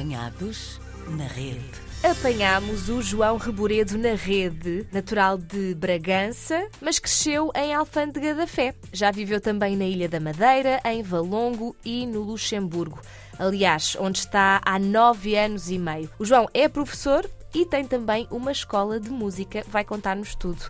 [0.00, 0.80] Apanhados
[1.10, 1.70] na rede.
[2.02, 8.74] Apanhámos o João Reboredo na rede, natural de Bragança, mas cresceu em Alfândega da Fé.
[8.94, 12.98] Já viveu também na Ilha da Madeira, em Valongo e no Luxemburgo.
[13.38, 16.08] Aliás, onde está há nove anos e meio.
[16.18, 19.62] O João é professor e tem também uma escola de música.
[19.68, 20.62] Vai contar-nos tudo.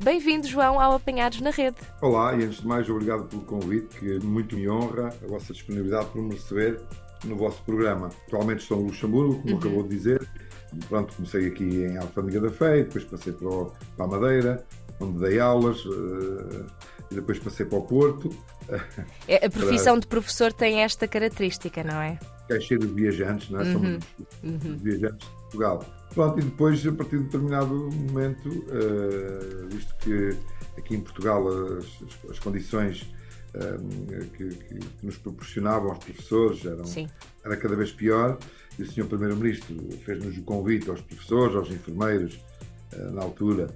[0.00, 1.76] Bem-vindo, João, ao Apanhados na Rede.
[2.00, 6.06] Olá, e antes de mais, obrigado pelo convite, que muito me honra a vossa disponibilidade
[6.06, 6.80] por me receber
[7.24, 8.10] no vosso programa.
[8.26, 9.58] Atualmente estou no Luxemburgo, como uhum.
[9.58, 10.28] acabou de dizer.
[10.88, 14.66] Pronto, comecei aqui em Alfândega da Fé, depois passei para, o, para a Madeira,
[15.00, 16.66] onde dei aulas, uh,
[17.10, 18.30] e depois passei para o Porto.
[19.26, 20.00] É, a profissão para...
[20.00, 22.18] de professor tem esta característica, não é?
[22.50, 23.64] É cheio de viajantes, não é?
[23.64, 23.72] Uhum.
[23.72, 24.04] Somos
[24.42, 24.76] uhum.
[24.76, 25.84] viajantes de Portugal.
[26.14, 30.36] Pronto, e depois, a partir de determinado momento, uh, visto que
[30.76, 33.10] aqui em Portugal as, as condições
[33.58, 36.84] uh, que, que, nos proporcionavam aos professores eram,
[37.44, 38.38] era cada vez pior,
[38.78, 39.06] e o Sr.
[39.06, 42.40] Primeiro-Ministro fez-nos o convite aos professores, aos enfermeiros,
[42.94, 43.68] uh, na altura,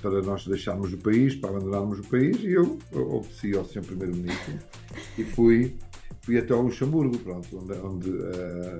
[0.00, 3.82] para nós deixarmos o país, para abandonarmos o país, e eu obedeci ao Sr.
[3.82, 4.54] Primeiro-Ministro
[5.18, 5.76] e fui,
[6.22, 8.10] fui até ao Luxemburgo, pronto, onde, onde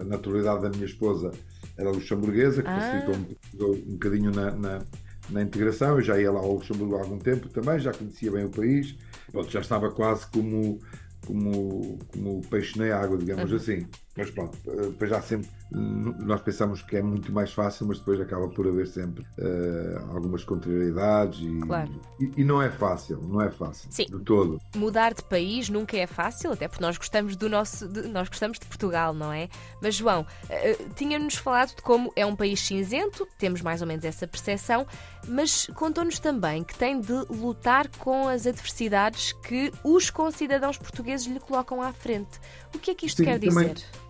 [0.01, 1.33] a naturalidade da minha esposa
[1.81, 2.81] era luxemburguesa, que ah.
[2.81, 4.83] facilitou um, um bocadinho na, na,
[5.31, 5.97] na, integração.
[5.97, 8.97] Eu já ia lá ao Luxemburgo há algum tempo também, já conhecia bem o país,
[9.31, 10.81] pronto, já estava quase como,
[11.27, 13.57] como, como peixe na água, digamos uhum.
[13.57, 13.87] assim.
[14.17, 18.21] Mas pronto, eh, depois já sempre nós pensamos que é muito mais fácil, mas depois
[18.21, 22.01] acaba por haver sempre uh, algumas contrariedades e, claro.
[22.19, 24.07] e, e, não é fácil, não é fácil Sim.
[24.07, 24.61] de todo.
[24.75, 28.59] Mudar de país nunca é fácil, até porque nós gostamos do nosso, de, nós gostamos
[28.59, 29.49] de Portugal, não é?
[29.81, 34.05] Mas João, uh, tinha-nos falado de como é um país cinzento, temos mais ou menos
[34.05, 34.85] essa percepção,
[35.29, 41.39] mas contou-nos também que tem de lutar com as adversidades que os concidadãos portugueses lhe
[41.39, 42.41] colocam à frente.
[42.75, 43.75] O que é que isto Sim, quer também...
[43.75, 43.85] dizer?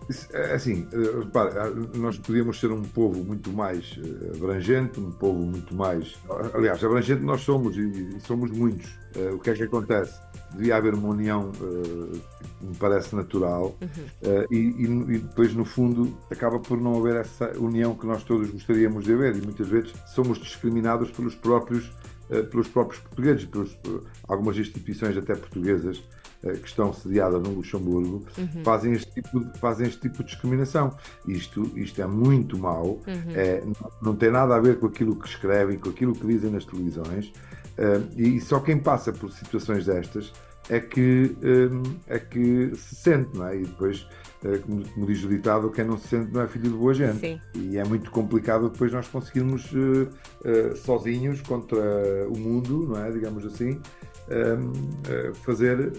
[0.53, 5.73] assim, eh, repara, nós podíamos ser um povo muito mais eh, abrangente, um povo muito
[5.75, 6.15] mais.
[6.53, 8.89] Aliás, abrangente nós somos e somos muitos.
[9.15, 10.19] Eh, o que é que acontece?
[10.53, 14.45] Devia haver uma união que me parece natural uhum.
[14.51, 14.57] e,
[15.15, 19.13] e, depois, no fundo, acaba por não haver essa união que nós todos gostaríamos de
[19.13, 21.89] haver e muitas vezes somos discriminados pelos próprios,
[22.49, 28.25] pelos próprios portugueses, pelos, por algumas instituições até portuguesas eh, que estão sediadas no Luxemburgo
[28.37, 28.63] uhum.
[28.63, 30.95] fazem, este tipo de, fazem este tipo de discriminação.
[31.27, 33.31] Isto, isto é muito mau, uhum.
[33.35, 36.49] é, não, não, tem nada a ver com aquilo que escrevem, com aquilo que dizem
[36.49, 37.27] nas televisões,
[37.77, 40.33] uh, e só quem passa por situações destas
[40.71, 43.57] é que, um, é que se sente, não é?
[43.57, 44.07] E depois,
[44.45, 46.93] uh, como, como, diz o ditado, quem não se sente não é filho de boa
[46.93, 47.19] gente.
[47.19, 47.41] Sim.
[47.53, 51.77] E é muito complicado depois nós conseguirmos uh, sozinhos contra
[52.29, 53.11] o mundo, não é?
[53.11, 53.71] Digamos assim,
[54.29, 55.91] uh, fazer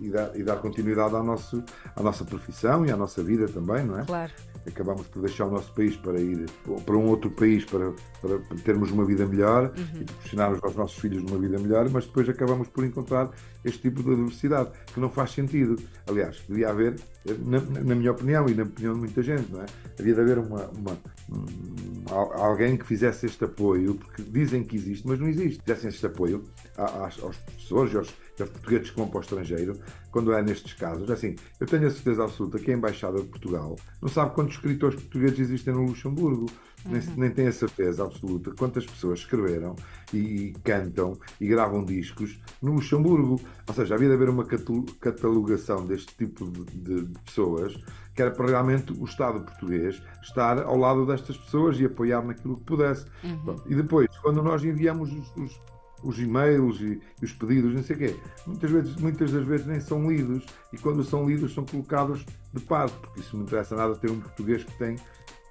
[0.00, 1.60] e, dar, e, dar, continuidade ao nosso,
[1.96, 4.04] à nossa profissão e à nossa vida também, não é?
[4.04, 4.32] Claro.
[4.66, 6.46] Acabamos por deixar o nosso país para ir
[6.84, 10.00] para um outro país para, para termos uma vida melhor uhum.
[10.00, 13.30] e proporcionarmos aos nossos filhos uma vida melhor, mas depois acabamos por encontrar
[13.64, 15.76] este tipo de adversidade que não faz sentido.
[16.06, 16.96] Aliás, devia haver,
[17.44, 19.66] na, na minha opinião e na opinião de muita gente, não é?
[19.98, 20.98] Havia de haver uma, uma
[21.30, 22.04] um,
[22.34, 25.60] alguém que fizesse este apoio, porque dizem que existe, mas não existe.
[25.62, 26.44] Fizessem este apoio
[26.76, 29.78] aos, aos professores e aos, aos, portugueses que vão para o estrangeiro,
[30.10, 31.10] quando é nestes casos.
[31.10, 35.00] Assim, eu tenho a certeza absoluta que a Embaixada de Portugal não sabe quantos escritores
[35.00, 36.46] portugueses existem no Luxemburgo.
[36.84, 36.92] Uhum.
[36.92, 39.74] Nem, nem tem a certeza absoluta quantas pessoas escreveram
[40.12, 43.40] e, cantam e gravam discos no Luxemburgo.
[43.66, 44.44] Ou seja, havia de haver uma
[45.00, 46.64] catalogação deste tipo de,
[47.04, 47.74] de, pessoas
[48.14, 52.56] que era para realmente o Estado português estar ao lado destas pessoas e apoiar naquilo
[52.56, 53.06] que pudesse.
[53.24, 53.56] Uhum.
[53.66, 55.60] e depois, quando nós enviamos os, os
[56.04, 58.16] os e-mails e, e, os pedidos, não sei o quê.
[58.46, 62.60] Muitas, vezes, muitas das vezes nem são lidos e quando são lidos são colocados de
[62.60, 64.96] parte, porque isso não interessa nada ter um português que tem,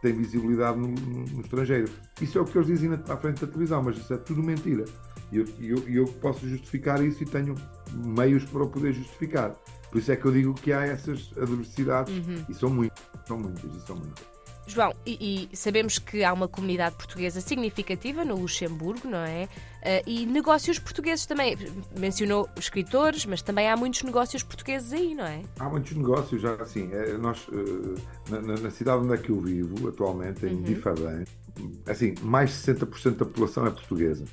[0.02, 1.92] tem visibilidade no, no, no estrangeiro.
[2.22, 4.86] Isso é o que eles dizem à frente da televisão, mas isso é tudo mentira.
[5.32, 7.56] E eu, eu, eu posso justificar isso e tenho
[7.94, 9.56] meios para o poder justificar.
[9.90, 12.46] Por isso é que eu digo que há essas adversidades uhum.
[12.50, 14.33] e são muitas, são muitas e são muitas.
[14.66, 19.44] João, e, e, sabemos que há uma comunidade portuguesa significativa no Luxemburgo, não é?
[19.82, 21.58] Uh, e negócios portugueses também.
[21.98, 25.42] Mencionou escritores, mas também há muitos negócios portugueses aí, não é?
[25.60, 26.90] Há muitos negócios, já assim.
[26.94, 27.96] É, nós, uh,
[28.30, 30.62] na, na, cidade onde é que eu vivo, atualmente, em uhum.
[30.64, 31.26] Difabém,
[31.86, 34.24] assim, mais de 60% da população é portuguesa.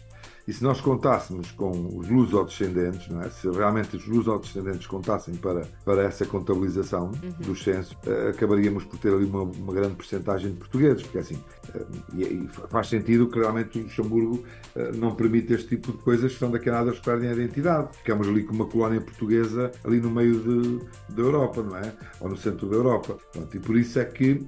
[0.46, 3.30] E se nós contássemos com os lusodescendentes, não é?
[3.30, 7.30] se realmente os lusodescendentes contassem para, para essa contabilização uhum.
[7.40, 11.34] dos censos, uh, acabaríamos por ter ali uma, uma grande percentagem de portugueses, porque assim,
[11.34, 14.44] uh, e, e, faz sentido que realmente o Luxemburgo
[14.76, 17.96] uh, não permite este tipo de coisas, são daqui a nada eles perdem a identidade.
[17.98, 20.80] Ficamos ali com uma colónia portuguesa ali no meio de,
[21.14, 21.92] da Europa, não é?
[22.20, 23.16] Ou no centro da Europa.
[23.32, 24.44] Pronto, e por isso é que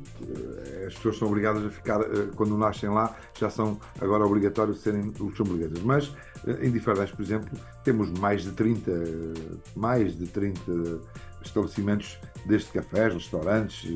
[0.86, 2.00] as pessoas são obrigadas a ficar,
[2.34, 6.14] quando nascem lá, já são agora obrigatórios serem luxemburguesas mas
[6.46, 8.92] eh, em Diferdas, por exemplo, temos mais de 30,
[9.76, 10.60] mais de 30
[11.44, 13.88] estabelecimentos desde cafés, restaurantes,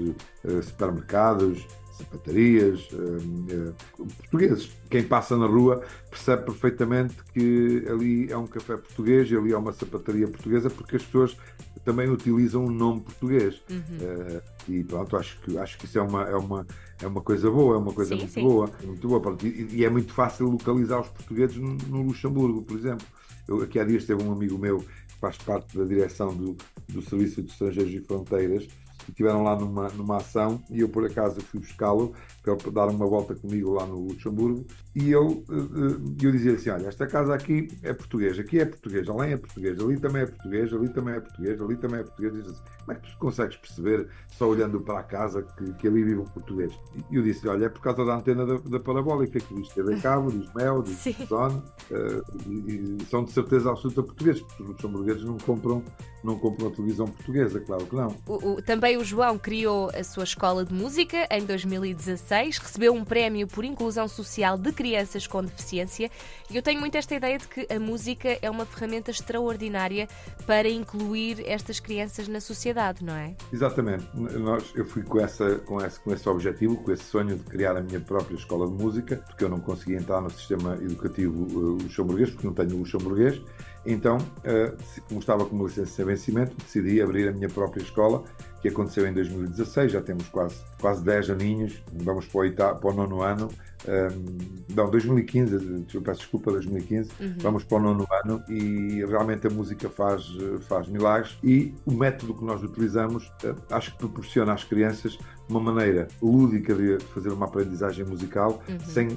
[0.44, 1.66] eh, supermercados,
[1.96, 4.70] sapatarias, eh, portugueses.
[4.90, 9.58] Quem passa na rua percebe perfeitamente que ali é um café português e ali é
[9.58, 11.36] uma sapataria portuguesa porque as pessoas
[11.84, 13.62] também utilizam um nome português.
[13.70, 14.40] Uhum.
[14.68, 16.66] e pronto, acho que, acho que isso é uma, é uma
[17.00, 18.42] é uma coisa boa, é uma coisa sim, muito sim.
[18.42, 19.36] boa, muito boa.
[19.42, 23.06] E, e, é muito fácil localizar os portugueses no, no Luxemburgo, por exemplo.
[23.46, 26.56] Eu, aqui há dias teve um amigo meu que faz parte da direção do,
[26.88, 28.66] do Serviço de Estrangeiros e Fronteiras
[29.10, 33.06] estiveram lá numa, numa ação e eu por acaso fui buscá-lo para ele dar uma
[33.06, 34.64] volta comigo lá no Luxemburgo
[34.94, 38.64] e eu, eh, eh, eu dizia assim, olha, esta casa aqui é portuguesa, aqui é
[38.64, 42.02] português, além é português, ali também é português, ali também é português, ali também é
[42.02, 42.32] português.
[42.32, 45.86] Diz assim, como é que tu consegues perceber, só olhando para a casa, que, que
[45.86, 46.72] ali vive um português?
[47.10, 50.00] E eu disse, olha, é por causa da antena da, da parabólica, que diz TV
[50.00, 50.98] Cabo, diz Mel, diz
[51.28, 55.82] Zone, uh, e, e, são de certeza absoluta portugueses, porque os luxemburgueses não compram,
[56.24, 58.16] não compram a televisão portuguesa, claro que não.
[58.26, 63.04] O, o, também o João criou a sua escola de música em 2016, recebeu um
[63.04, 66.10] prémio por inclusão social de crianças com deficiência
[66.50, 70.08] e eu tenho muito esta ideia de que a música é uma ferramenta extraordinária
[70.46, 73.34] para incluir estas crianças na sociedade, não é?
[73.52, 74.06] Exatamente.
[74.14, 77.76] Nós, eu fui com, essa, com, esse, com esse objetivo, com esse sonho de criar
[77.76, 81.82] a minha própria escola de música, porque eu não conseguia entrar no sistema educativo uh,
[81.82, 83.40] luxemburguês, porque não tenho luxemburguês.
[83.84, 84.76] Então, uh,
[85.08, 88.24] como estava com uma licença sem vencimento, decidi abrir a minha própria escola
[88.66, 92.90] que aconteceu em 2016, já temos quase, quase 10 aninhos, vamos para o, oitavo, para
[92.90, 93.48] o nono ano,
[93.86, 97.34] um, não, 2015, eu peço desculpa, 2015, uhum.
[97.38, 100.26] vamos para o nono ano e realmente a música faz,
[100.62, 105.16] faz milagres e o método que nós utilizamos eh, acho que proporciona às crianças
[105.48, 108.80] uma maneira lúdica de fazer uma aprendizagem musical uhum.
[108.80, 109.08] sem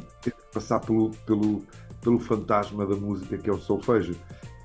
[0.54, 1.64] passar pelo, pelo,
[2.02, 4.16] pelo fantasma da música que é o solfejo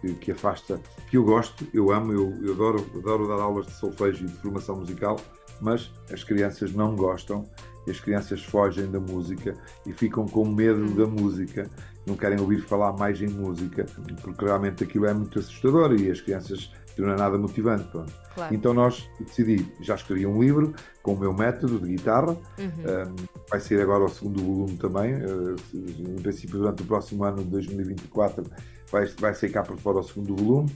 [0.05, 3.73] que, que, afasta, que eu gosto, eu amo, eu, eu adoro, adoro dar aulas de
[3.73, 5.19] solfejo e de formação musical,
[5.61, 7.49] mas as crianças não gostam
[7.87, 9.55] e as crianças fogem da música
[9.87, 11.69] e ficam com medo da música,
[12.07, 13.87] não querem ouvir falar mais em música,
[14.23, 16.71] porque realmente aquilo é muito assustador e as crianças
[17.03, 17.89] não é nada motivante.
[18.35, 18.55] Claro.
[18.55, 22.67] Então nós decidi, já escrevi um livro com o meu método de guitarra, uhum.
[22.67, 23.15] um,
[23.49, 27.51] vai ser agora o segundo volume também, uh, em princípio durante o próximo ano de
[27.51, 28.45] 2024
[28.91, 30.71] vai, vai sair cá para fora o segundo volume.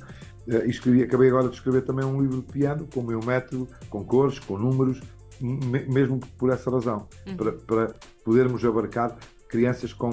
[0.47, 3.21] Uh, e escrevi, acabei agora de escrever também um livro de piano com o meu
[3.25, 5.01] método, com cores, com números,
[5.41, 7.37] mesmo por essa razão, uhum.
[7.37, 7.95] para, para
[8.25, 9.17] podermos abarcar
[9.49, 10.11] crianças com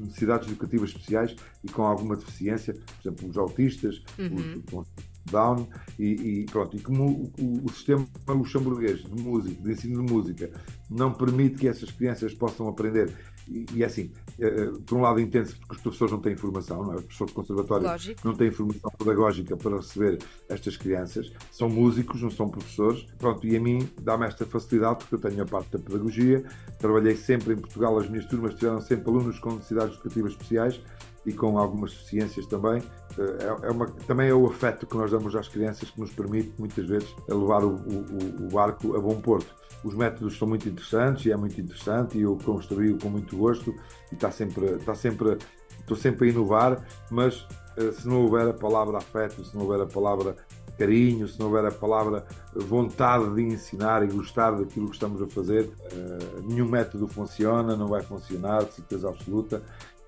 [0.00, 4.62] necessidades educativas especiais e com alguma deficiência, por exemplo, os autistas, uhum.
[4.72, 4.88] os,
[5.30, 5.66] Down
[5.98, 6.76] e, e, pronto.
[6.76, 10.50] E como o, o, o, sistema luxemburguês de música, de ensino de música,
[10.90, 13.10] não permite que essas crianças possam aprender,
[13.48, 16.82] e, e é assim, é, por um lado entende-se porque os professores não têm formação,
[16.82, 16.96] não é?
[16.96, 18.20] os professores de conservatório Lógico.
[18.24, 20.18] não têm formação pedagógica para receber
[20.48, 25.14] estas crianças, são músicos, não são professores, pronto, e a mim dá-me esta facilidade porque
[25.14, 26.44] eu tenho a parte da pedagogia,
[26.78, 30.80] trabalhei sempre em Portugal, as minhas turmas tiveram sempre alunos com necessidades educativas especiais
[31.26, 32.82] e com algumas deficiências também.
[33.18, 36.52] É, é uma, também é o afeto que nós damos às crianças que nos permite,
[36.58, 39.54] muitas vezes, levar o, o, o barco a bom porto.
[39.84, 43.74] Os métodos são muito interessantes e é muito interessante e eu construí com muito gosto
[44.10, 45.36] e está sempre, está sempre,
[45.78, 49.82] estou sempre a inovar, mas eh, se não houver a palavra afeto, se não houver
[49.82, 50.36] a palavra
[50.78, 55.26] carinho, se não houver a palavra vontade de ensinar e gostar daquilo que estamos a
[55.26, 59.62] fazer, eh, nenhum método funciona, não vai funcionar, de certeza absoluta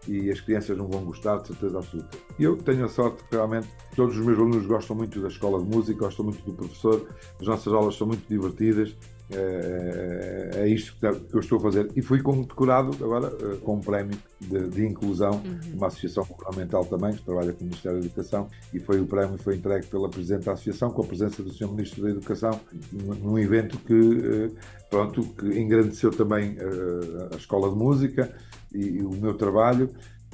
[0.08, 2.18] e as crianças não vão gostar, de certeza absoluta.
[2.38, 5.62] E eu tenho a sorte que realmente todos os meus alunos gostam muito da escola
[5.62, 7.08] de música, gostam muito do professor,
[7.40, 8.94] as nossas aulas são muito divertidas.
[9.28, 11.90] É, é, é isto que eu estou a fazer.
[11.97, 15.75] E fui condecorado agora eh, com um prémio de, de inclusão, uhum.
[15.75, 19.37] uma associação governamental também, que trabalha com o Ministério da Educação, e foi o prémio
[19.38, 21.68] foi entregue pela Presidente da Associação, com a presença do Sr.
[21.68, 22.61] Ministro da Educação,
[22.92, 24.50] num evento que, eh,
[24.88, 28.33] pronto, que engrandeceu também eh, a Escola de Música,
[28.73, 29.90] e, e o meu trabalho.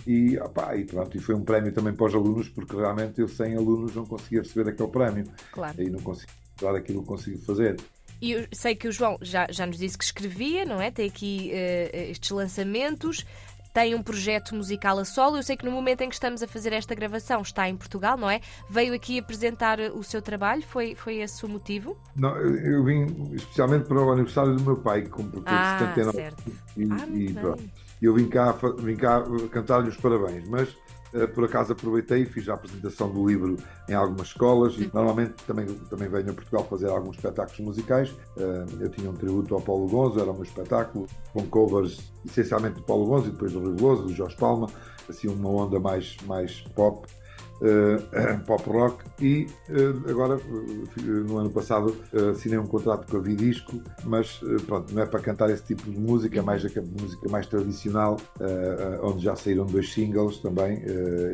[0.07, 3.29] E, opa, e pronto, e foi um prémio também para os alunos, porque realmente eu
[3.29, 5.25] sem alunos não conseguia receber aquele prémio.
[5.53, 5.81] Claro.
[5.81, 7.77] E não conseguia dar aquilo que consigo fazer.
[8.23, 10.93] E eu sei que o João já, já nos disse que escrevia, não é?
[10.93, 13.27] Tem aqui uh, estes lançamentos.
[13.75, 15.39] tem um projeto musical a solo.
[15.39, 18.17] Eu sei que no momento em que estamos a fazer esta gravação está em Portugal,
[18.17, 18.41] não é?
[18.71, 21.99] Veio aqui apresentar o seu trabalho, foi, foi esse o motivo?
[22.15, 26.45] Não, eu vim especialmente para o aniversário do meu pai, que completou ah, 79 certo.
[26.77, 27.65] e, ah, e pronto.
[28.01, 31.02] Eu vim cá, vim cá cantar-lhe os parabéns, mas eh,
[31.35, 33.57] por acaso aproveitei e fiz a apresentação do livro
[33.89, 38.15] em algumas escolas e normalmente também, também venho a Portugal fazer alguns espetáculos musicais.
[38.37, 42.83] Eh, eu tinha um tributo ao Paulo Gonzo, era meu espetáculo, com covers essencialmente do
[42.83, 44.69] Paulo Gonzo e depois do Rui Veloso, do Jorge Palma,
[45.09, 47.07] assim uma onda mais, mais pop
[47.63, 50.39] uh, pop rock e uh, agora
[50.97, 51.97] no ano passado
[52.33, 55.99] assinei um contrato com a Vidisco, mas pronto, não é para cantar esse tipo de
[55.99, 58.17] música, é mais a música mais tradicional,
[59.03, 60.83] onde já saíram dois singles também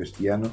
[0.00, 0.50] este ano.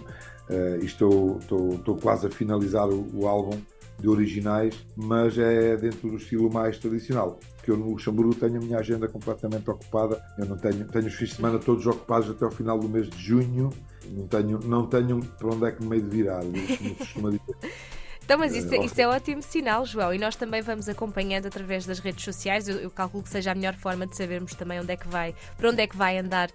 [0.82, 3.60] e estou, estou, estou quase a finalizar o, o álbum
[4.06, 7.40] de originais, mas é dentro do estilo mais tradicional.
[7.56, 10.24] Porque eu no Luxemburgo tenho a minha agenda completamente ocupada.
[10.38, 13.10] Eu não tenho, tenho os fins de semana todos ocupados até o final do mês
[13.10, 13.72] de junho.
[14.12, 16.80] Não tenho, não tenho para onde é que me meio de virar, dizer.
[18.26, 21.86] Então, mas isso, é, isso é ótimo sinal, João, e nós também vamos acompanhando através
[21.86, 22.68] das redes sociais.
[22.68, 25.36] Eu, eu, calculo que seja a melhor forma de sabermos também onde é que vai,
[25.56, 26.54] para onde é que vai andar uh,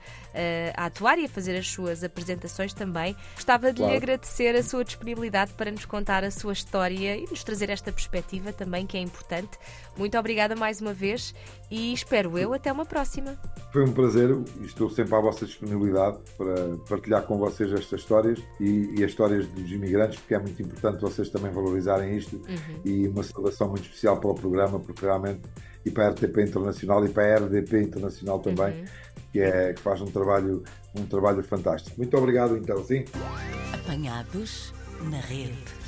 [0.76, 3.14] a atuar e a fazer as suas apresentações também.
[3.36, 3.92] Gostava de claro.
[3.92, 7.92] lhe agradecer a sua disponibilidade para nos contar a sua história e nos trazer esta
[7.92, 9.56] perspectiva também, que é importante.
[9.96, 11.32] Muito obrigada mais uma vez
[11.70, 13.38] e espero eu até uma próxima.
[13.72, 18.40] Foi um prazer e estou sempre à vossa disponibilidade para partilhar com vocês estas histórias
[18.58, 22.80] e, e as histórias dos imigrantes, porque é muito importante vocês também valorizarem isto uhum.
[22.84, 25.40] e uma saudação muito especial para o programa, porque realmente
[25.84, 28.84] e para a RTP Internacional e para a RDP Internacional também, uhum.
[29.32, 30.62] que, é, que faz um trabalho,
[30.94, 31.96] um trabalho fantástico.
[31.96, 33.04] Muito obrigado, então, sim.
[33.72, 34.74] Apanhados
[35.10, 35.79] na rede.